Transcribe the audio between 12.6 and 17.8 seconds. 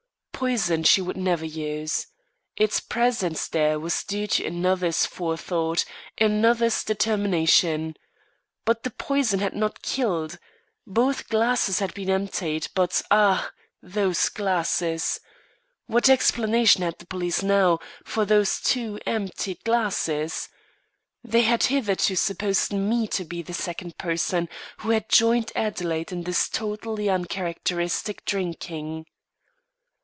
but Ah! those glasses. What explanation had the police, now,